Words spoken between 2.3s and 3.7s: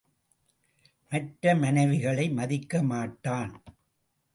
மதிக்க மாட்டான்.